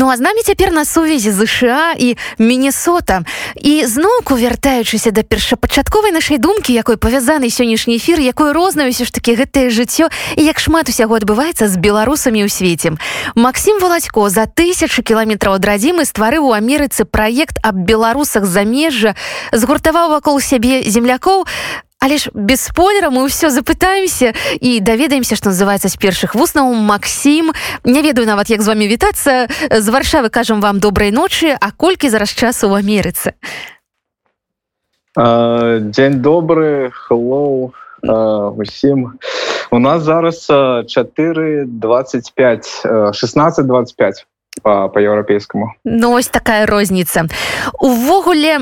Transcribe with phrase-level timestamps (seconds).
[0.00, 3.22] Ну а з намі цяпер на сувязі ЗША і Міннесота.
[3.56, 9.12] І зноўку вяртаючыся да першапачатковай нашай думкі якой павязаны сённяшні эфір якое рознае ўсё ж
[9.12, 10.08] таки гэтае жыццё
[10.40, 12.96] і як шмат усяго адбываецца з беларусамі ў свеце.
[13.36, 19.12] Макссім валацько за тысячу кіламетраў ад радзімы стварыў у Амерыцы праект аб беларусах замежжа
[19.52, 21.44] згуртаваў вакол сябе землякоў
[22.00, 27.52] Але ж без спойлера мы ўсё запытаемся і даведаемся што называется з першых вуснаў Макссім
[27.84, 29.52] не ведаю нават як з вами вітацца.
[29.68, 33.36] З варшавы кажам вам добрай ночы а колькі зараз часу ў Амерыцы?
[35.12, 37.76] Дзень добры hello
[38.56, 39.20] усім.
[39.70, 44.26] У нас зараз 4 25 16 25
[44.62, 47.26] по-еўрапейскаму Ну ось такая розніца
[47.80, 48.60] увогуле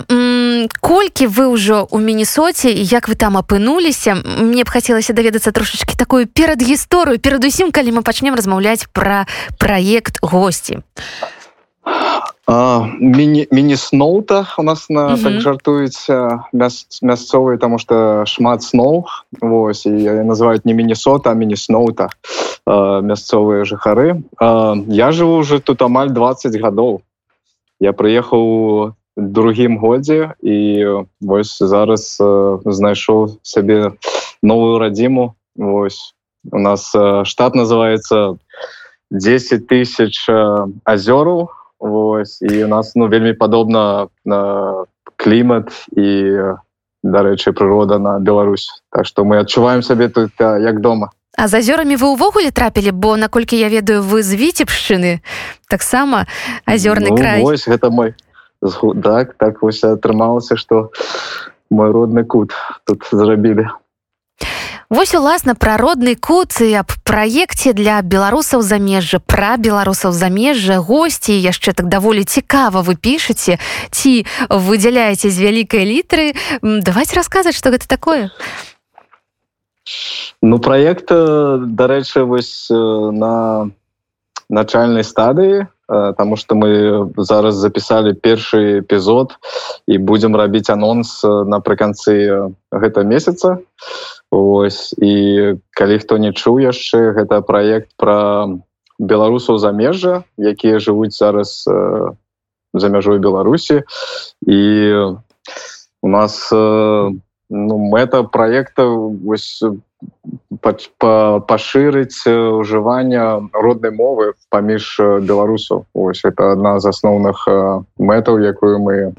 [0.81, 6.27] колькі вы ўжо у міннесоце як вы там апынуліся мне б хацелася даведацца трошачки такую
[6.27, 9.27] перадгісторыю перадусім калі мы пачнем размаўляць пра
[9.59, 10.81] праект госці
[13.51, 15.23] міні-сноута у нас на mm -hmm.
[15.23, 16.09] так жартуюць
[17.03, 19.05] мясцовыя тому что шмат сноў
[19.41, 19.91] Вось і
[20.25, 22.09] называюць не міннесота міні-сноута
[23.03, 24.23] мясцовыя жыхары
[24.89, 27.01] я живу уже тут амаль 20 гадоў
[27.81, 30.87] я прыехаў другім годзе і
[31.21, 32.19] вось зараз
[32.65, 33.93] знайшоў сабе
[34.43, 36.15] новую радзіму Вось.
[36.53, 36.95] У нас
[37.25, 38.39] штат называется
[39.11, 40.27] 10 тысяч
[40.85, 41.51] азёраў
[41.81, 44.41] Вось і у нас ну вельмі падобна на
[45.17, 46.09] клімат і
[47.03, 48.83] дарэчы прырода на Беларусь.
[48.91, 51.11] Так што мы адчуваем сабе тут як дома.
[51.39, 55.23] А з азёрамі вы ўвогуле трапілі бо наколькі я ведаю вы з віцебшчыны
[55.71, 56.27] таксама
[56.67, 57.43] азёрны ну, край.
[57.47, 58.15] ось, гэта мой
[59.03, 60.91] так так вось атрымалася што
[61.71, 63.71] мой родны кут тут зрабілі
[64.89, 70.81] Вось уласна пра родны кут і аб праекце для беларусаў замежжа пра беларусаў замежжа.
[70.81, 73.61] Госці яшчэ так даволі цікава вы пішаце
[73.93, 76.33] ці выдзяляеце з вялікай літры.
[76.65, 78.33] Давайте расказаць што гэта такое.
[80.41, 83.69] Ну праект дарэчы вось на
[84.49, 86.69] начальнай стадыі Таму што мы
[87.17, 89.41] зараз запісалі першы эпізод
[89.89, 93.65] і будзем рабіць анонс напрыканцы гэта месяца.
[94.31, 98.49] Ось і калі хто не чуў яшчэ гэта праект пра
[98.99, 102.13] беларусаў замежжа, якія жывуць зараз э,
[102.75, 103.83] за мяжой Беларусі.
[104.45, 104.61] І
[106.03, 107.11] у нас э,
[107.51, 108.85] ну, мэта праекта
[111.49, 115.87] пашырыць ўжывання роднай мовы паміж беларусаў.
[115.95, 117.47] Ось это адна з асноўных
[117.97, 119.15] мэтаў якую мы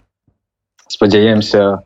[0.88, 1.82] спадзяемся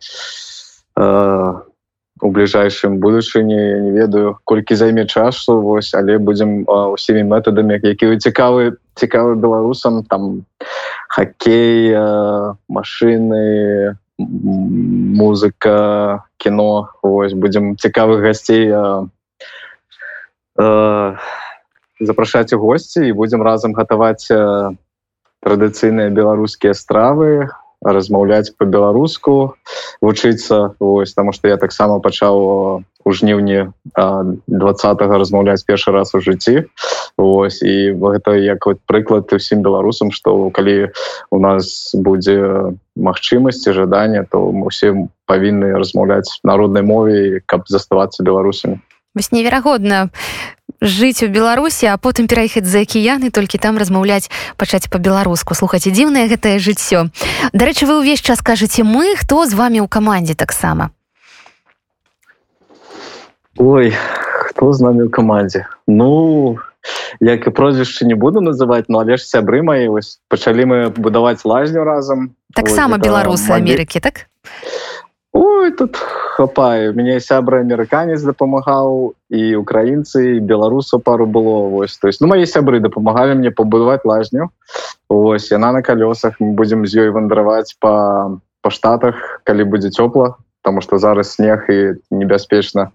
[2.23, 8.79] у бліжайшым будучыні не ведаю колькі займе часу вось але будзем усімі метадамі які цікавы
[8.95, 10.47] цікавы беларусам там
[11.11, 11.91] хоккей
[12.71, 13.99] машины
[15.19, 19.03] музыка кіно ось будзем цікавых гасцей а,
[20.55, 21.19] а,
[21.99, 24.31] запрашаць у госці і будзем разам гатаваць
[25.43, 27.51] традыцыйныя беларускія стравы
[27.83, 29.55] размаўляць по-беларуску
[30.01, 33.71] вучыцца ось таму что я таксама пачаў у жніўні
[34.47, 36.71] двадцатого размаўляць першы раз у жыцці.
[37.17, 40.89] Ось і гэта як вот прыклад усім беларусам что калі
[41.29, 44.95] у нас будзе магчымасці жадання то мы усе
[45.27, 48.79] павінны размаўляць народнай мове каб заставацца беларусамі.
[49.13, 50.09] Вось неверагодна
[50.83, 54.27] жыць у беларусі а потым пераехаць за акіяны толькі там размаўляць
[54.59, 57.07] пачаць по-беларуску слухаць дзіўнае гэтае жыццё.
[57.55, 60.91] Дарэчы вы ўвесь час кажаце мы хто з вами ў камандзе таксама?
[63.55, 63.95] Ой
[64.51, 65.65] хто з нами ў камандзе?
[65.87, 66.59] Ну
[67.23, 71.47] як і прозвішча не буду называть но але ж сябры мои вось пачалі мы будаваць
[71.47, 72.35] лазню разам.
[72.51, 74.27] Таксама беларусы Амерыкі так
[75.63, 75.95] Ой, тут
[76.35, 82.43] хапае мяне сябра амерыканец дапамагаў і украінцы беларусу пару было вось то есть ну мои
[82.43, 84.49] сябры дапамагалі мне пабудаваць лазню
[85.07, 87.93] ось яна на калёсах мы будзем з ёй вандраваць по
[88.59, 92.91] па штатах калі будзе цёпла потому что зараз снег і небяспечна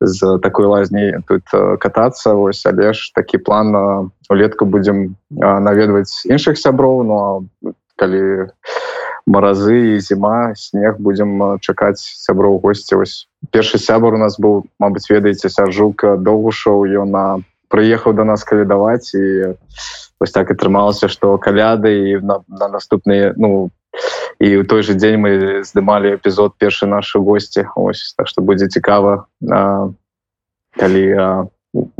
[0.00, 1.46] з такой лазней тут
[1.78, 7.20] катацца ось але ж такі план улетку будзем наведваць іншых сяброў но
[7.94, 8.50] калі
[9.26, 15.10] маразы і зіма снег будзем чакаць сяброў госці ось першы сябар у нас быў Мабыць
[15.10, 17.26] ведаеце сяржук доўгушоў ён на
[17.72, 19.56] прыехаў до нас калядаваць і
[20.20, 23.70] вось так атрымалася што каляды і на, на наступныя ну
[24.42, 27.68] і ў той же дзень мы здымалі эпізод першы нашы госці.
[27.76, 29.92] Ось так што будзе цікава а,
[30.74, 31.04] калі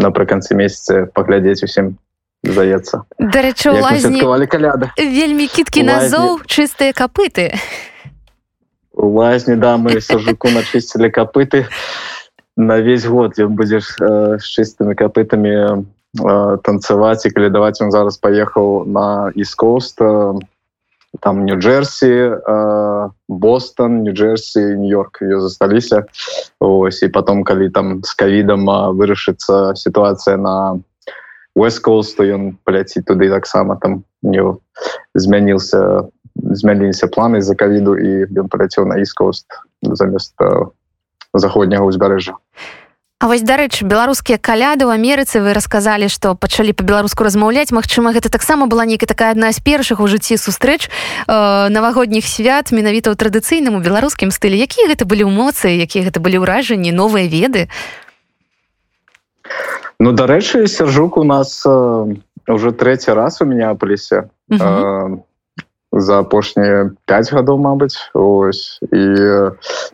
[0.01, 1.97] напрыканцы месяца паглядзець усім
[2.43, 7.53] здаецца дарэчы лазнікавалі каляды вельмі кіткі назоў чыстыя капыты
[8.93, 11.67] у лазні да мы сажуку начысцілі капыты
[12.57, 17.95] на весь год ён будзеш э, з чыстымі капытамі э, танцаваць і калі даваць ён
[17.95, 20.35] зараз паехаў на іскост э,
[21.21, 26.05] там нью-джерсі э, бостон нью-джерсі нью-йорк ее засталіся
[26.61, 28.67] ось і потом калі там с кавідам
[28.99, 30.83] вырашыцца сітуацыя на
[31.57, 34.41] Westcoast, то ён паляціць туды таксама там не
[35.15, 39.45] змяніился змяніліся планы з-за кавіду і ён паляцеў на Eastcoast
[39.83, 40.33] замест
[41.35, 42.41] заходняга ўзбярэжжа
[43.23, 47.71] А вось дарэчы беларускія каляды ў Амерыцы вы расказалі што пачалі па-беларуску размаўляць.
[47.71, 52.75] Мачыма гэта таксама была нейкая такая адна з першых у жыцці сустрэч э, навагодніх свят
[52.75, 54.59] менавіта ў традыцыйным у беларускім стылі.
[54.59, 57.71] Якія гэта былі эмоцыі якія гэта былі ўражанні новыя веды
[60.03, 62.15] Ну дарэчы сяржук у нас э,
[62.49, 65.19] уже третий раз у меня апаліся э,
[65.93, 68.83] за апошнія 5 гадоў Мабыць ось.
[68.91, 68.99] І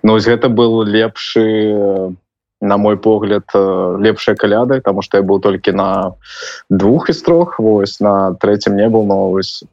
[0.03, 2.17] ну гэта был лепшы
[2.61, 6.15] на мой погляд лепшая каляды тому что я был толькі на
[6.71, 9.65] двух из трох вось на третьем не был но ось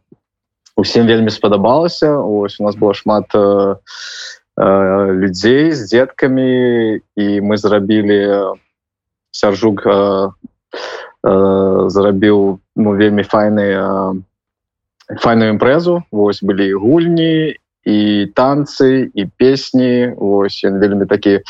[0.76, 2.12] усім вельмі спадабалася.
[2.12, 3.76] Ось у нас было шмат э,
[4.60, 8.65] э, людзей з деткамі і мы зрабілі у
[9.36, 10.30] сяржук э,
[11.24, 14.14] э, зарабіў ну вельмі файны э,
[15.22, 16.04] файную імпрэзу.
[16.12, 17.98] Вось былі гульні і
[18.34, 20.16] танцы і песні.
[20.16, 21.44] Вось ён вельмі такі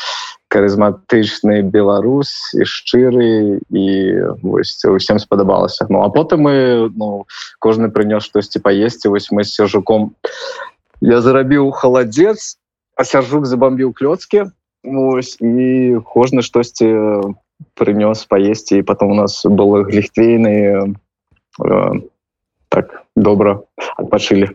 [0.50, 3.86] харызматычны беларус і шчыры і
[4.42, 5.86] вось усім спадабалася.
[5.90, 7.26] Ну а потым мы ну
[7.58, 9.08] кожны прынёс штосьці паесці.
[9.08, 10.12] Вось мы з сяржуком
[11.00, 12.58] я зарабіў халадзец
[12.96, 14.50] а сяржук забамбіў клёцкі.
[14.86, 16.86] Ось, і кожны штосьці
[17.74, 20.92] прынёс паесці і потом у нас было гліхтвейны
[21.64, 21.92] э,
[22.68, 23.60] так добра
[23.96, 24.50] адпачылі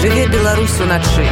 [0.00, 1.26] жыве беларусу начы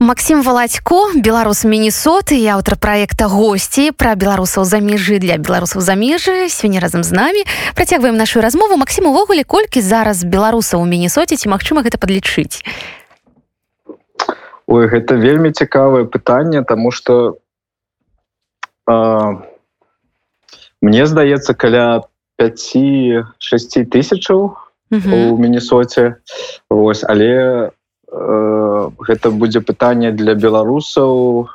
[0.00, 6.80] Максім валадько беларус мінісоты і аўтар проекта госці пра беларусаў замежжы для беларусаў замежжы сёння
[6.80, 7.44] разам з намі
[7.76, 12.64] працягваем нашу размову Максім увогуле колькі зараз беларусаў у мінісоце ці магчыма гэта падлічыць
[14.70, 17.38] Ой, гэта вельмі цікавае пытанне тому что
[20.80, 22.06] мне здаецца каля
[22.38, 24.44] 5-6 тысячаў
[24.90, 26.04] у мінісоце
[26.70, 27.70] ось але э,
[29.08, 31.50] гэта будзе пытанне для беларусаў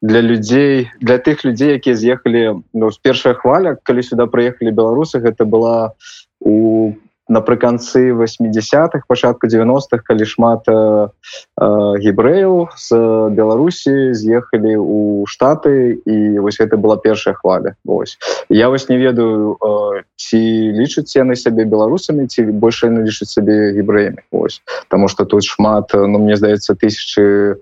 [0.00, 5.20] для людзей для тых людзей якія з'ехалі ну, з першая хваля калі сюда прыехалі беларусы
[5.20, 5.96] гэта была
[6.40, 6.92] у
[7.28, 11.08] напрыканцы 80-х пачатку 90-х калі шмат э,
[11.56, 11.66] э,
[12.04, 12.88] гібрэяў з
[13.32, 17.76] беларусі з'ехалі у штаты і вось гэта была першая хваля.
[17.86, 18.18] Ось
[18.48, 20.40] я вось не ведаю э, ці
[20.76, 24.28] лічаць яны сябе беларусамі ці больше яны лічаць сабе гібрэямі.
[24.30, 27.56] Ось потому что тут шмат ну мне здаецца тысячи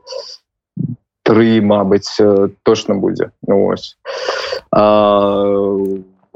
[1.22, 3.30] три Мабыць э, точно будзе.
[3.46, 3.96] Ну, ось
[4.70, 5.44] а,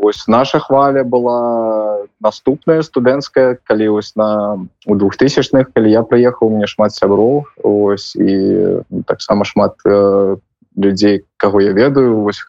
[0.06, 6.70] ось наша хваля была наступная студэнцкая калі ось на у двухтысячных калі я прыехаў мне
[6.70, 10.36] шмат сяброў ось і таксама шмат э,
[10.76, 12.46] людзей каго я ведаю ось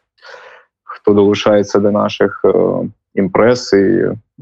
[0.84, 3.84] хто далучаецца да наших э, імпрэс і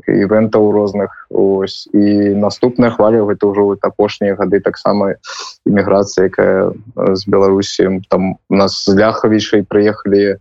[0.04, 1.88] івентаў розных ось.
[1.92, 5.16] І наступная хваля гэта ўжо апошнія гады таксама
[5.64, 6.76] імміграцыя якая
[7.16, 10.36] з беларусі там у нас з ляхавічай прыехалі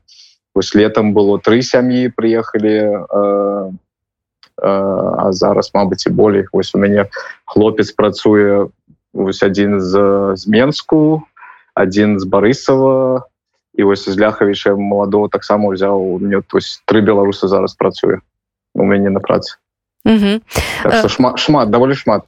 [0.56, 3.72] вось летом было три сям'і приехали э,
[4.62, 4.68] э,
[5.18, 7.10] а зараз Мабыць і болей вось у мяне
[7.46, 8.68] хлопец працуе
[9.14, 11.24] вось один з зменску
[11.76, 13.28] один з барысава
[13.76, 16.00] і вось з ляхавіча маладого таксама взял.
[16.00, 18.22] Мне тось три беларусы зараз працуе
[18.74, 19.60] у мяне на працы
[20.84, 22.24] так, шмат шмат даволі шмат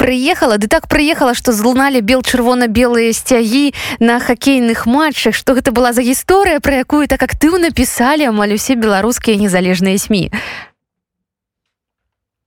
[0.00, 5.92] прыехала ды так прыехала што злуналі бел чырвона-белыя сцягі на хакейных матчах што гэта была
[5.92, 10.32] за гісторыя пра якую так актыўна пісалі амаль усе беларускія незалежныя сМ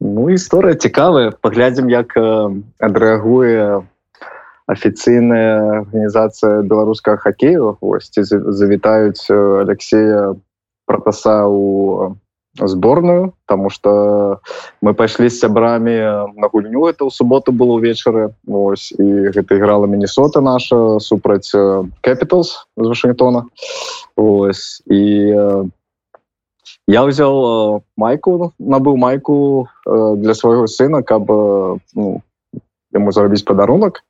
[0.04, 1.32] Ну гісторыя цікавая.
[1.32, 3.88] Паглядзім як адрэагуе
[4.68, 7.78] афіцыйная арганізацыя беларускага хакею.
[7.80, 10.36] Госці завітаюць Алексея
[10.86, 12.20] пратаса у
[12.60, 14.42] сборную потому что
[14.82, 15.98] мы пайшлі з сябрамі
[16.38, 21.50] на гульню это ў суботу было ўвечары ось і гэта играла міннесота наша супраць
[22.02, 23.46] capitals з вашингтона
[24.16, 25.02] ось і
[26.88, 31.26] я взял майку набыў майку для свайго сына каб
[31.96, 32.22] ну,
[32.94, 34.04] ему зарабіць падарунак.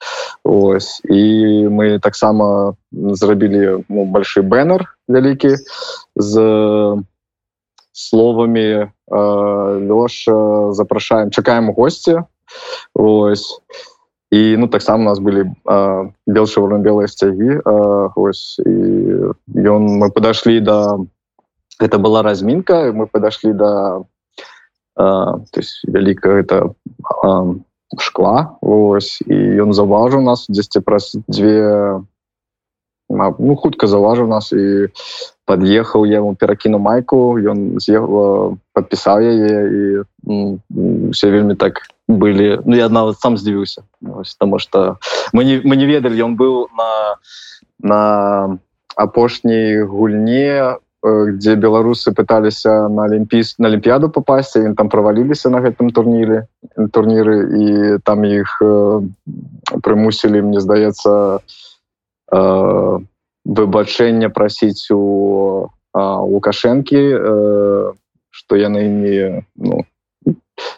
[0.43, 5.55] Ось і мы таксама зрабілі ну, большой бэннер вялікі
[6.15, 6.33] з
[7.93, 10.25] словамі лёш
[10.73, 12.25] запрашаем чакаем госці
[12.93, 13.61] ось.
[14.33, 15.53] І ну таксама у нас былі
[16.25, 17.61] белшаварно белыя сцягі
[18.17, 18.57] ось.
[18.65, 20.97] І ён мы подошлі да
[21.79, 24.01] это была размінка мы подошлі да
[25.53, 26.73] есть вялікая это
[28.01, 29.21] шкла ось.
[29.21, 32.01] І ён заўважыў нас дзесьці праз дзве
[33.09, 34.89] ну хутка заўважыў нас і
[35.45, 39.83] под'ехаў я ему перакіну майку ён з'ехаў подпісаў яе і
[41.11, 42.59] все вельмі так былі.
[42.65, 43.83] Ну я нават сам здзівіўся.
[44.01, 44.97] Потому что
[45.33, 47.15] мы не мы не ведалі ён быў на
[47.79, 48.57] на
[48.95, 55.91] апошняй гульне где беларусы пыталіся на алімпіс на алімпіяду попасці ім там праваліліся на гэтым
[55.91, 56.47] турніры
[56.95, 57.67] турніры і
[58.07, 59.03] там іх э,
[59.83, 61.43] прымусілі мне здаецца
[62.33, 62.99] э,
[63.45, 67.93] выбачэння прасіць у лукашэнкі э,
[68.33, 69.85] что яны не ну,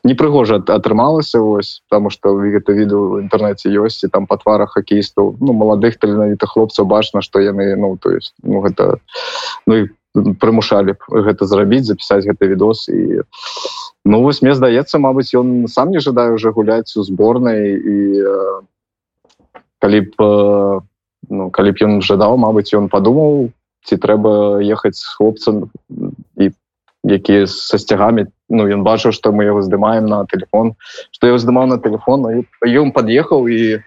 [0.03, 5.37] непрыгожа атрымалася ось потому что гэта відео в інтэрнэце ёсць і там па тварах хоккеістаў
[5.39, 8.99] ну маладых таленавітых хлопцаў бачна что яны ну то есть ну гэта
[9.65, 13.23] ну прымушалі гэта зрабіць запісаць гэты відос і
[14.05, 18.61] ну вось мне здаецца Мабыць ён сам не жадаю уже гуляць у зборнай і э,
[19.79, 20.79] калі б э,
[21.29, 23.51] ну калі б ён жадаў Мабыць ён падумаў
[23.85, 25.69] ці трэба ехаць з хлопцам
[26.37, 26.51] і
[27.05, 28.25] якія са сцягамі.
[28.49, 30.73] Ну ён бачыў што мы яго здымаем на телефон
[31.11, 33.81] што я здымаў на телефон ён пад'ехаў і э,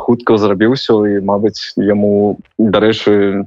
[0.00, 3.44] хутка зрабіўся і Мабыць яму дарэчы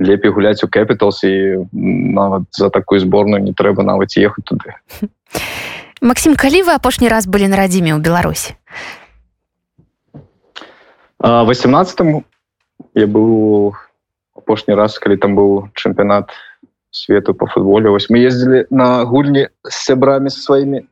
[0.00, 4.72] лепей гуляць у Капіталс і нават за такую зборную не трэба нават ехаць туды.
[6.00, 8.56] Максім калі вы апошні раз былі на радзіме ў Беларусі
[11.20, 12.24] 18
[12.94, 13.74] я быў
[14.36, 16.32] апошні раз калі там быў чэмпіонат
[16.90, 20.82] свету по футболе вось мы ездили на гульні с сябрамі сваімі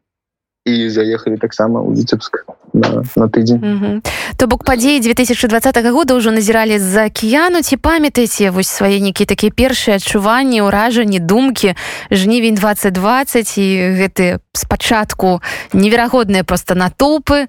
[0.64, 4.12] і заехали таксама у віцебск на, на тыдзень mm -hmm.
[4.36, 9.52] то бок падзеі 2020 года ўжо назіралі з-за акіяну ці памятаеце вось свае нейкія такія
[9.52, 11.74] першыя адчуванні ўражанні думкі?
[12.10, 15.40] Жнівень 2020 і гэты спачатку
[15.72, 17.46] неверагодныя просто натоўпы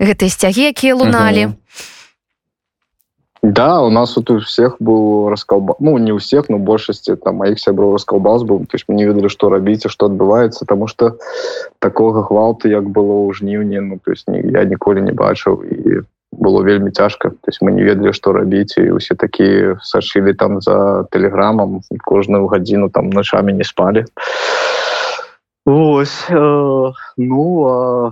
[0.00, 1.46] гэтыя сцягі якія луналі.
[1.46, 2.01] Mm -hmm.
[3.42, 7.36] Да, у нас вот у всех был расколбас, ну не у всех, но большасці там
[7.36, 11.18] моих сяброў расколбас был, то есть мы не ведали, что рабіць, что отбывается, потому что
[11.80, 16.62] такого гвалту, як было ў жніўні, ну то есть я ніколі не бачыў і было
[16.62, 21.06] вельмі цяжка, то есть мы не ведали, что рабіць і усе такие сачылі там за
[21.10, 24.04] телеграмам кожную гадзіну там ночами не спали.
[25.66, 28.10] Ось, э, ну э,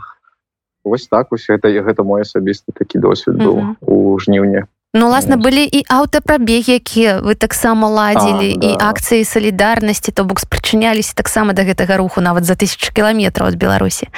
[0.85, 3.75] ось так ось гэта гэта мой асабісты такі досвед быў mm -hmm.
[3.87, 4.67] у жніўні.
[4.93, 8.67] Ну ласна былі і аўтапрабег якія вы таксама ладзілі да.
[8.67, 13.57] і акцыі салідарнасці то бок спрачыняліся таксама да гэтага руху нават за тысяч кіламетраў ад
[13.61, 14.11] беларусі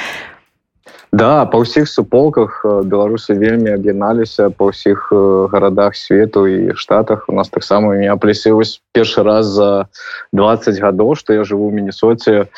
[1.12, 5.12] да па ўсіх суполках беларусы вельмі аб'ядналіся па ўсіх
[5.52, 7.28] гарадах свету і штатах.
[7.28, 9.92] У нас таксама меня плесілась першы раз за
[10.32, 12.48] 20 гадоў што я жыву ў міннесоце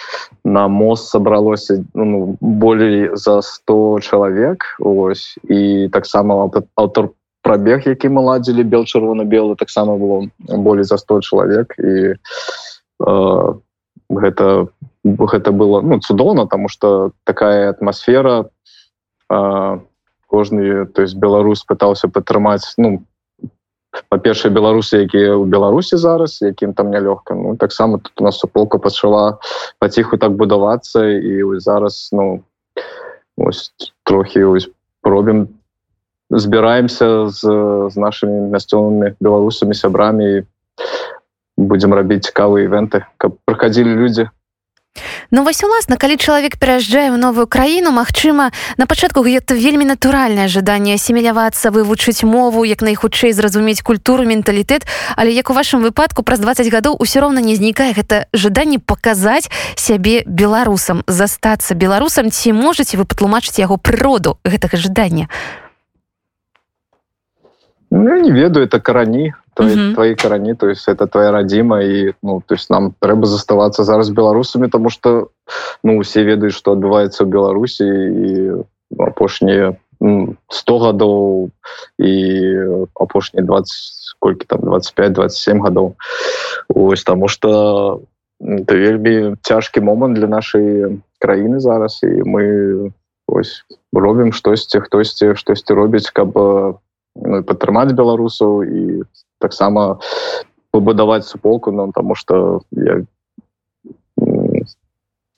[0.46, 5.34] на мост сабралося ну, болей за 100 чалавек ось.
[5.50, 6.46] І таксама
[6.78, 7.10] аўтар
[7.44, 11.74] по пробег які мы ладзілі бел чырвона-белы таксама было болей за 100 чалавек.
[11.78, 13.54] І э,
[14.08, 14.68] гэта
[15.04, 18.48] гэта было ну цудоўна тому что такая атмасфера
[19.30, 19.78] э,
[20.26, 23.04] кожны то есть беларус пытаўся падтрымаць ну
[24.08, 28.78] па-першае беларусы якія ў беларусі зараз якім там нялёгка ну таксама тут у нас суполка
[28.78, 29.38] пачала
[29.78, 32.40] паціху так будавацца і зараз ну
[33.36, 33.70] ось
[34.08, 34.70] трохі ось
[35.04, 35.63] робім там
[36.38, 37.40] збіраемся з,
[37.90, 40.44] з нашими мясцовымі беларусамі сябрамі
[41.56, 44.28] будзем рабіць цікавыя івенты каб прыходзілі людзі.
[45.30, 50.46] Ну вось уласна калі чалавек пераязджае ў новую краіну Мачыма на пачатку гэта вельмі натуральнае
[50.46, 54.86] жаданне асімілявацца вывучыць мову як найхутчэй зразумець культуру менталітэт.
[55.16, 59.50] Але як у вашым выпадку праз 20 гадоў усё роўна не знікае гэта жаданне паказаць
[59.74, 62.30] сябе беларусам застацца беларусам.
[62.30, 65.26] Ці можаце вы патлумачыць яго прыроду гэтага жадання?
[65.26, 65.63] у
[67.96, 69.94] Ну, я не ведаю это карані твои, mm -hmm.
[69.94, 74.10] твои карані то есть это твоя радзіма і ну то есть нам трэба заставацца зараз
[74.10, 75.28] беларусамі тому что
[75.84, 78.52] ну усе ведаюць что адбываецца ў беларусі і
[78.98, 79.76] апошнія
[80.48, 81.50] 100 гадоў
[81.98, 82.14] і
[83.00, 83.66] апошнія 20
[84.10, 85.94] сколькі там 25-27 гадоў
[86.68, 88.00] ось тому что
[88.40, 92.44] это вельмі цяжкі момант для нашай краіны зараз і мы
[93.26, 96.34] ось робім штосьці хтосьці штосьці робіць каб
[97.14, 99.02] ну, падтрымаць беларусаў і
[99.38, 100.00] таксама
[100.70, 103.02] пабудаваць суполку нам ну, тому что я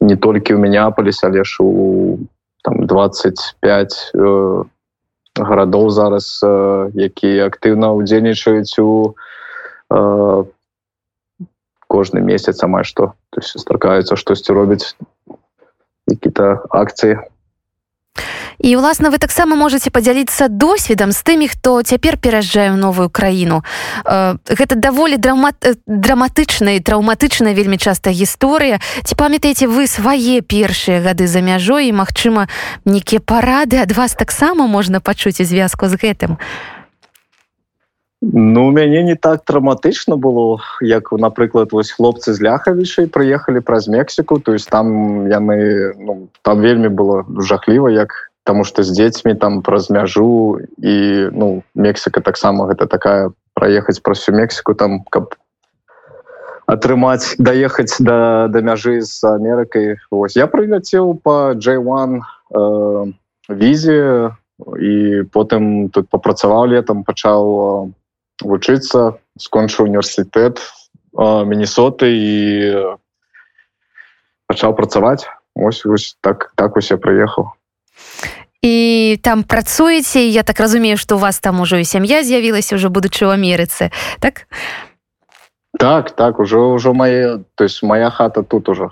[0.00, 2.18] не толькі ў Міняполіс але ж у
[2.62, 4.64] там 25 э,
[5.38, 9.14] гарадоў зараз э, якія актыўна удзельнічаюць у
[9.90, 10.44] э,
[11.86, 13.14] кожны месяц амаль што.
[13.38, 14.96] Стракаюцца штосьці робяць
[16.10, 17.22] які-то акцыі
[18.58, 23.62] і ўласна вы таксама можете подзяліцца досведам з тымі хто цяпер пераязджае ў новую краіну.
[24.04, 28.80] Гэта даволі драмат драматычная траўматычная вельмі часта гісторыя.
[29.04, 31.88] Ці памятаеце вы свае першыя гады за мяжой?
[31.88, 32.48] І Мачыма
[32.84, 36.38] нейкія парады ад вас таксама можна пачуць у звязку з гэтым?
[38.22, 43.88] Ну у мяне не так драматычна было як напрыклад вось хлопцы з ляхавічай прыехалі праз
[43.88, 44.40] Мексіку.
[44.40, 49.62] То есть там яны ну, там вельмі было жахліва як потому что с дзецьмі там
[49.62, 50.94] праз мяжу і
[51.34, 55.34] ну Мексика таксама гэта такая проехаць праз всю Мексику там каб
[56.70, 59.98] атрымаць доехаць до да мяжы з Амерыкай.
[60.14, 63.12] Вось я прыляцеў по J1 э,
[63.50, 64.30] візе
[64.78, 64.94] і
[65.34, 72.34] потым тут попрацаваў летом пачаў э, вучыцца скончыў універсітэт э, Міннесоты і
[74.46, 75.26] пачаў працаваць.
[75.58, 77.50] Ось вось так так усе прыехаў
[78.62, 82.88] і там працуеце я так разумею что у вас там ужо і сям'я з'явілася уже
[82.88, 84.46] будучы ў Амерыцы так?
[85.78, 88.90] Так так ужо ўжо мае то есть моя хата тут уже.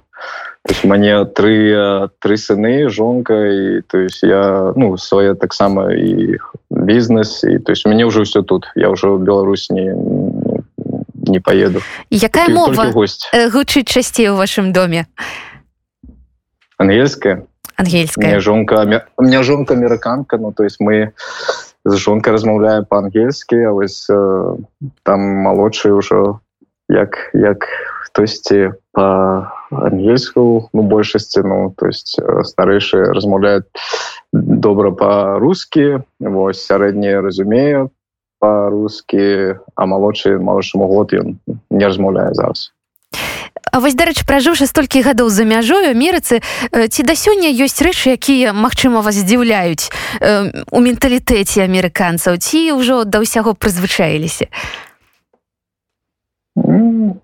[0.85, 6.38] Мне тры тры сыны жонка і то есть я ну свае таксама і
[6.71, 8.68] бізнес і то есть мяне ўжо все тут.
[8.76, 9.92] Я ўжо Беларусь не
[11.26, 11.80] не поеду.
[12.11, 12.92] Якая мова?
[12.92, 15.06] гучыць часцей у вашым доме.
[16.76, 18.40] Ангельская ангельская.
[18.40, 21.12] Жонка у меня жонка амерыканка ну то есть мы
[21.85, 24.56] з жонкой размаўляем по-ангельскі а вось э,
[25.02, 26.40] там малодший ўжо
[26.88, 27.66] як як
[28.05, 33.66] хтосьці по ангельску ну большасці ну то есть э, старэйшие размаўляют
[34.33, 37.90] добра по-рускі вось сярэднія разумею
[38.40, 41.38] по-рускі а малодшы малодшаму год ён
[41.70, 42.72] не размаўляе зараз
[43.74, 46.38] А вось дарэч пражыўшы столькі гадоў за мяжою Амерыцы
[46.70, 49.90] ці да сёння ёсць рэчы якія магчыма вас здзіўляюць
[50.70, 54.46] у менталітэце амерыканцаў ці ўжо да ўсяго прызвычаіліся?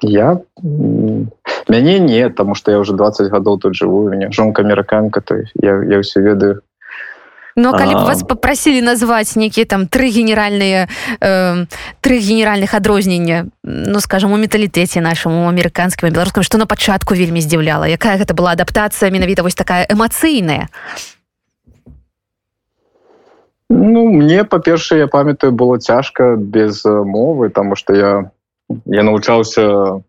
[0.02, 0.42] Я
[1.70, 5.78] мяне не таму што я уже 20 гадоў тут жыву мяне жонка амерыканка то я,
[5.86, 6.66] я ўсё ведаю
[7.56, 10.88] Но калі б вас попросілі назваць нейкія там тры генеральныя
[11.20, 11.66] э,
[12.00, 17.90] тры генеральных адрознення ну скажем у металітэце нашаму амерыканскім беларускам што на пачатку вельмі здзіўляла?
[17.90, 20.68] Якая гэта была адаптацыя менавіта вось такая эмацыйная?
[23.70, 28.30] Ну мне па-першае я памятаю было цяжка без мовы тому что я
[28.86, 30.02] я навучаўся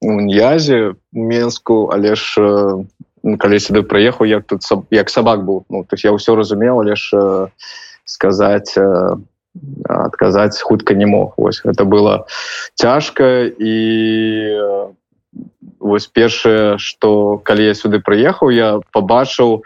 [0.00, 2.86] у ньязе менску але ж Ну,
[3.36, 7.48] калі сюды прыехаў як тут як сабак быў ну то я ўсё разумела лишь э,
[8.04, 9.16] сказаць э,
[9.88, 11.34] адказаць хутка не мог.
[11.36, 12.26] Вось это было
[12.74, 13.76] цяжка і
[14.54, 14.88] э,
[15.78, 19.62] вось першае что калі я сюды прыехаў я побачыў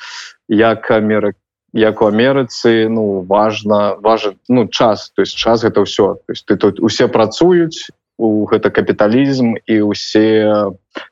[0.48, 1.38] як амерыка
[1.74, 5.11] як у Амерыцы ну важно важен ну час.
[5.14, 9.81] То есть час это все то есть ты тут усе працуюць у гэта капіталізм і
[9.83, 10.44] усе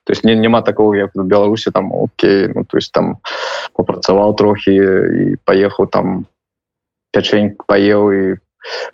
[0.05, 3.17] то есть не няма такого як в беларусі там Окей ну то есть там
[3.73, 6.27] попрацаваў трохі і поехаў там
[7.13, 8.37] пячень паеў і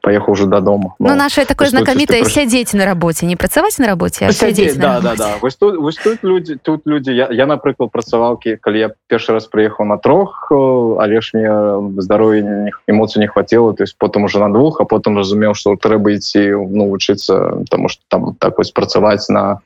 [0.02, 2.32] поехал уже додому ну, ну наше такое знакамітае прыш...
[2.32, 3.26] сядзець на работе.
[3.26, 5.36] Не працаваць на работе ну, сядзець, да, да, да.
[5.42, 7.10] Вось тут, вось тут люди тут люди.
[7.10, 12.70] Я, я напрыклад працавалки калі я першы раз приехал на трох але ж мне здоровья
[12.86, 13.74] эмоций не хватило.
[13.74, 17.88] То есть потом уже на двух а потом разумеў что трэба ідти ну учиться потому
[17.88, 19.60] что там так вось працаваць на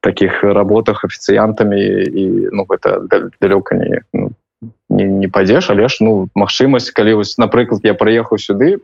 [0.00, 3.00] таких работах офіцыянтами і ну это
[3.40, 4.30] далёка не ну,
[4.88, 8.78] не, не падзеш але ж ну магчымасць калі вось напрыклад я прыехаў сюды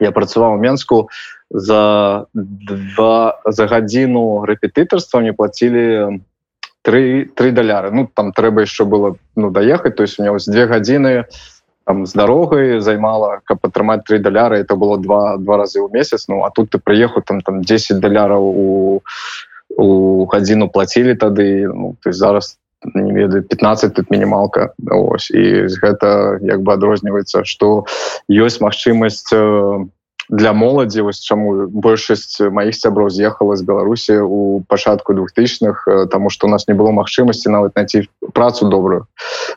[0.00, 1.08] я працаваў менску
[1.50, 6.20] за два за гадзіну рэпетытарства мне платілі
[6.82, 7.90] три три даляры.
[7.90, 9.96] Ну там трэба еще было ну даехаць.
[9.96, 11.24] То есть у меня вось две гадзіны
[11.84, 14.58] там з дарогай займала каб атрымаць три даляры.
[14.58, 16.28] Это было два два разы ў месяц.
[16.28, 19.02] Ну а тут ты прыехаў там там 10 даляраў у
[19.76, 21.66] у гадзіну плацілі тады.
[21.66, 22.58] Ну, ты зараз
[22.94, 25.30] не ведаю 15 тут мінімалка ось.
[25.30, 27.84] І гэта як бы адрозніваецца что
[28.28, 29.86] ёсць магчымасць э,
[30.28, 36.30] для моладзі вось чаму большасць маіх сяброў з'ехала з беларусі у пачатку двухтысячных э, тому
[36.30, 39.06] что у нас не было магчымасці нават найти працу добрую.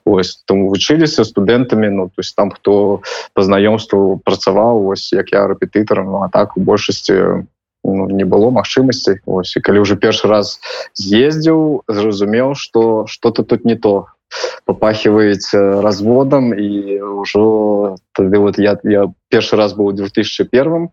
[0.05, 3.01] Ось там вучыліся студэнтамі ну то есть там хто
[3.33, 7.45] по знаёмству працаваў ось як я рэпетытарам ну, а так у большасці
[7.83, 10.59] ну, не было магчымасці ось і калі уже першы раз
[10.93, 14.07] з'ездзіў зразумеў что что-то тут не то.
[14.65, 20.89] Попахиваете разводом и уже тогда вот я я першы раз был в 2001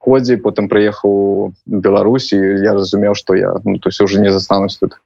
[0.00, 4.96] годзе потым приехал беларусі я разумеў что я ну, то есть уже не застанусь тут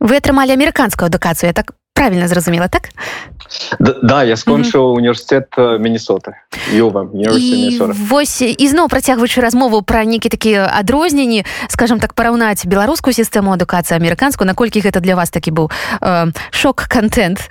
[0.00, 2.88] вы атрымалі американскую адукацию я так правильно зразумела так?
[3.78, 4.96] Да, да я скончыў mm -hmm.
[4.96, 6.32] університет міннесоты
[8.08, 14.46] восьось ізноў працягваючы размову пра нейкі такія адрозненні скажем так параўнаць беларускую сістэму адукацыі амерыканскую
[14.46, 17.50] наколькі гэта для вас такі быў э, шок контент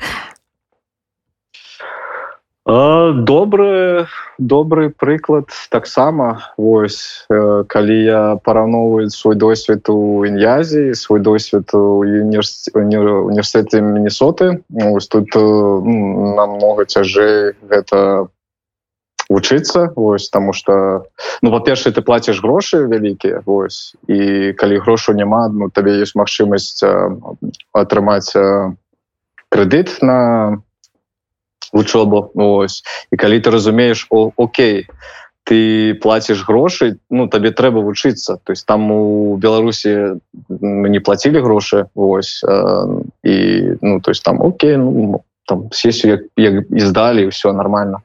[2.69, 4.05] добры
[4.37, 6.53] добры прыклад таксама.
[6.57, 7.25] Вось
[7.67, 14.61] калі я параўноўваю свой досвед у ін'язі свой досвед у універсітэце міннесоты
[15.09, 18.29] тут намного цяжэй гэта
[19.29, 21.05] вучыцца вось таму что
[21.41, 26.85] ну па-першае ты плаціш грошы вялікія вось і калі грошу няма ну табе ёсць магчымасць
[27.73, 28.33] атрымаць
[29.49, 30.61] крэдыт на
[31.73, 32.83] вучобу ось.
[33.11, 34.87] І калі ты разумееш о Окей
[35.49, 38.37] ты платишь грошы ну табе трэба вучыцца.
[38.43, 44.41] То есть там у беларусі не платили грошы ось э, і ну то есть там
[44.41, 48.01] Окей ну, там сессию і здалі все нормально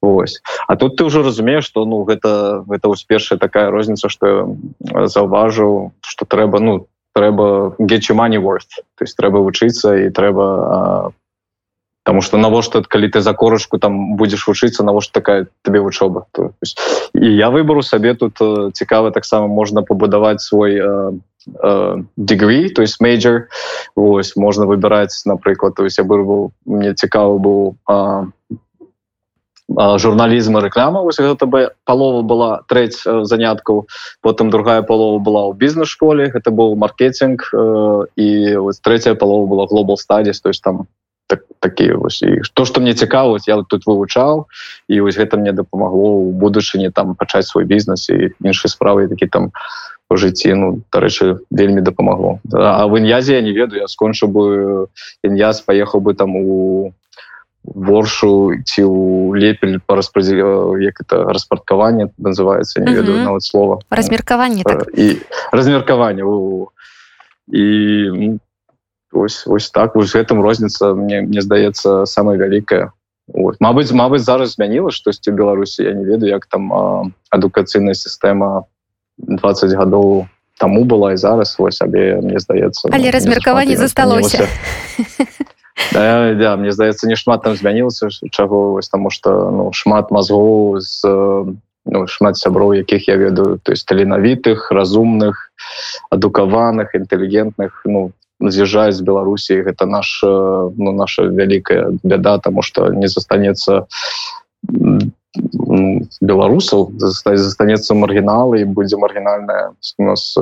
[0.00, 0.40] ось.
[0.68, 5.90] А тут ты уже разумеешь что ну гэта гэта вось першая такая розніца что заўважыў
[6.00, 8.78] что трэба ну трэба get you money worth.
[8.94, 11.12] То есть трэба вучыцца і трэба
[12.06, 16.26] Таму что навошта калі ты за корачку там будзеш вучыцца навошта такая табе вучоба
[17.18, 20.78] і я выбару сабе тут э, цікава таксама можна пабудаваць свой
[22.16, 23.48] дегрі то есть мейджор.
[23.94, 27.76] Ось можна выбіраць напрыклад то есть я бы мне цікавы быў
[29.98, 33.86] журналізм рэклама вось гэта бы палова была трэць заняткаў
[34.22, 37.50] потым другая палова была ў бізнес-школе гэта быў маркетинг
[38.14, 40.86] і вось третья палова была глобал стадіс то есть там
[41.60, 44.46] такія вось і то что мне цікаваць я тут вывучаў
[44.88, 49.26] і вось гэта мне дапамагло у будучыні там пачаць свой бізнес і іншыя справы такі
[49.26, 49.50] там
[50.10, 52.38] у жыцці ну дарэчы вельмі дапамагло.
[52.52, 54.42] А в ін'язе я не ведаю я скончыў бы
[55.22, 56.92] ін'яз паехаў бы там у
[57.66, 60.38] воршу ці у лепель по распрадзе
[60.78, 63.80] як это распарткаванне называется не ведаю нават слова.
[63.90, 64.86] Размеркаванне так.
[64.94, 65.18] і
[65.52, 66.22] размеркаванне
[67.48, 68.38] і
[69.12, 69.94] ось ось так.
[69.94, 72.92] Вось гэтым розніца мне мне здаецца самая вялікая
[73.34, 76.70] Мабыць Мабыць зараз змяніла штосьці беларусі я не ведаю як там
[77.30, 78.70] адукацыйная сістэма
[79.18, 80.26] 20 гадоў
[80.58, 81.58] таму была і зараз.
[81.58, 84.46] Вось сабе мне здаецца але ну, размеркаванне засталося.
[85.92, 90.78] да, да, мне здаецца не шмат там змянілася чаго вось таму что ну шмат мазгоў
[90.78, 91.02] з
[91.86, 95.50] ну, шмат сяброў якіх я ведаю то есть таленавітых разумных
[96.10, 103.08] адукаваных інтэлігентных ну з'язджаюць з беларусі гэта наш ну, наша вялікая бяда тому что не
[103.08, 103.88] застанецца
[106.20, 110.36] беларусаў застанецца маргіналы і будзе маргінальная у нас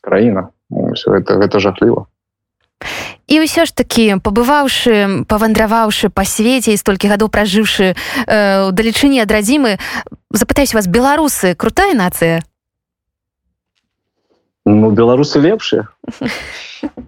[0.00, 0.48] краіна.
[0.94, 2.06] Все это гэта жахліва.
[3.28, 7.96] І ўсё ж такі пабываўшы павандраваўшы па свеце і столькі гадоў пражыўшы э,
[8.64, 9.76] у далечыні ад радзімы
[10.32, 12.40] запытаюсь вас беларусы крутая нацыя
[14.68, 15.88] Ну беларусы лепшыя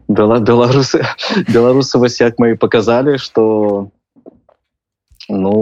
[0.08, 1.04] была беларусы
[1.46, 3.90] беларусы вось як мы паказалі что
[5.28, 5.52] ну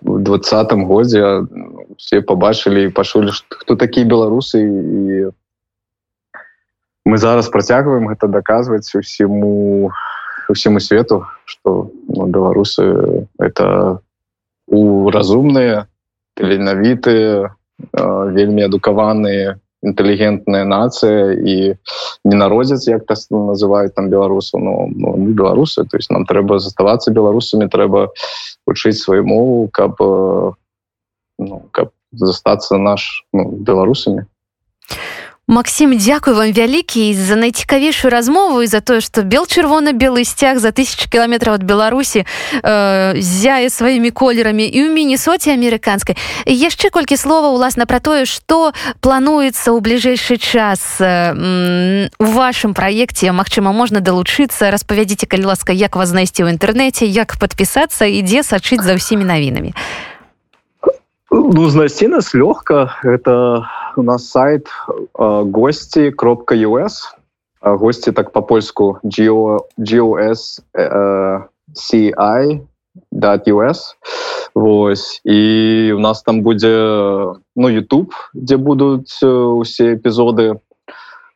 [0.00, 1.44] в двадцатым годзе
[2.00, 5.28] все побачылі і пашулі хто такія беларусы і
[7.04, 9.92] мы зараз працягваем гэта даказваць усіму
[10.48, 14.00] усіму свету что ну, беларусы это
[14.66, 15.88] у разумныя
[16.40, 17.52] таленавітыя
[18.32, 21.74] вельмі адукаваныя інтэлігентная нацыя і
[22.24, 26.58] не народзяць як то называют там беларусу но ну, ну, беларусы то есть нам трэба
[26.58, 28.12] заставацца беларусамі трэба
[28.66, 34.26] вучыць сваю мову каб ну, каб застацца наш ну, беларусамі
[35.50, 40.70] Макссім дзякуй вам вялікі за найцікавейшую размову і за тое што бел чырвона-белы сцяг за
[40.70, 46.14] тысяч кіламетраў ад беларусі э, зяе сваімі колерамі і ў мінісоце амерыканскай
[46.46, 48.70] яшчэ колькі слова уласна пра тое што
[49.02, 51.34] плануецца ў бліжэйшы час э,
[52.22, 57.34] у вашым праекце Мачыма можна далучыцца распавядзіце калі ласка як вас знайсці ў інтэрнэце як
[57.42, 59.74] падпісацца і дзе сачыць за ўсімі навінамі
[61.34, 63.66] ну знайсці нас лёгка это
[64.00, 64.66] у нас сайт
[65.18, 67.12] э, гости кропка us
[67.62, 71.40] гости так по-польску gos э,
[71.74, 72.14] ci
[73.46, 73.94] us
[74.54, 76.74] Вось і у нас там будзе
[77.56, 80.58] ну YouTube дзе будуць усе эпізоды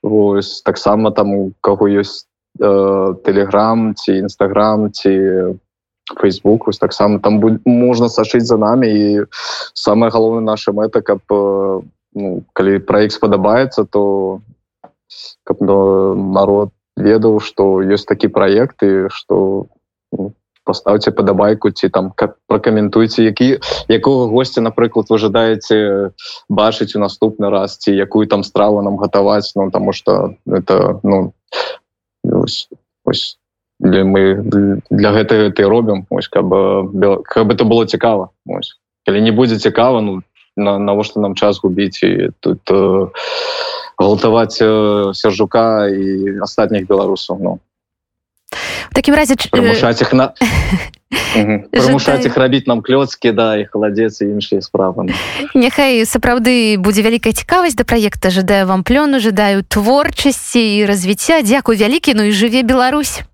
[0.03, 2.27] Вось таксама там у каго ёсць
[2.59, 5.13] телеграм ці нстаграм ці
[6.21, 8.89] Facebook ось таксама там можна сашыць за нами.
[8.89, 9.25] І
[9.75, 11.21] самое галоўнае наша мэта каб
[12.15, 14.41] ну, калі праект спадабаецца то
[15.45, 19.67] каб народ ведаў што ёсць такі праект і што
[20.15, 20.33] ну,
[20.65, 22.11] поставце падабайку ці там
[22.49, 26.11] пракаментуйце які якога гостя напрыклад вы жадаеце
[26.49, 31.33] бачыць у наступны раз ці якую там страву нам гатаваць ну тому что это ну
[32.25, 32.69] ось,
[33.05, 33.39] ось
[33.81, 34.41] для мы
[34.91, 36.49] для гэтага ты робім ось каб
[37.27, 38.79] каб это было цікава ось.
[39.05, 40.23] Калі не будзе цікава ну
[40.57, 43.09] на навошта нам час губіць і тут э,
[43.99, 47.59] галтаваць э, сержука і астатніх беларусаў ну.
[48.95, 50.31] Такім разе прымушаць іх на
[51.75, 55.11] прымушаць іх рабіць нам клёцкі да і халадзец і іншыя справы
[55.55, 61.43] няхай сапраўды будзе вялікая цікавасць да праекта жадаю вам плёну жадаю творчасці і развіцця.
[61.43, 63.27] Дзякуй вялікі ну і жыве Беларусь!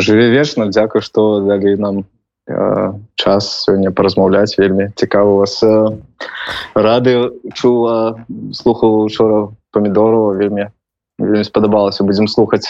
[0.00, 2.11] Жыве вечна дзякую што далі нам э,
[3.16, 5.96] час сёння паразмаўляць вельмі цікава вас э,
[6.74, 8.16] рады чула
[8.52, 10.68] слухаў учора памідорова вельмі
[11.18, 12.04] вельмі спадабалася.
[12.04, 12.66] Будзем слухаць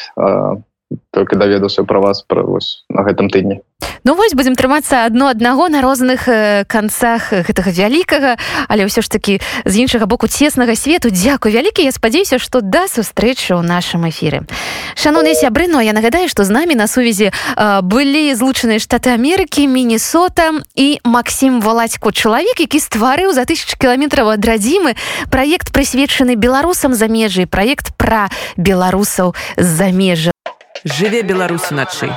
[1.10, 3.60] только даведаўся про вас про вось на гэтым тыдні.
[4.04, 6.26] Ну вось будзем трымацца адно аднаго на розных
[6.66, 8.34] канцах гэтага вялікага
[8.66, 11.10] але ўсё ж таки з іншага боку цеснага свету.
[11.10, 14.42] Дзякуй вялікі я спадзяюся што да сустрэчы ў нашым эфіры.
[14.98, 17.30] Шаноўныя сябры но я нагадаю што з намі на сувязі
[17.86, 24.42] былі злучаныя штаты Амерыкі мінісота і Макссім валацько чалавек які стварыў за тысяч кіламетраў ад
[24.42, 24.98] радзімы
[25.30, 28.26] праект прысвечаны беларусам замежжы праект пра
[28.58, 30.31] беларусаў з-за межа
[30.84, 32.10] жыве Беларусь уначы.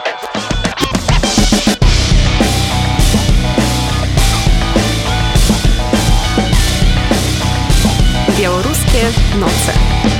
[8.37, 10.14] Беларускія ноцы.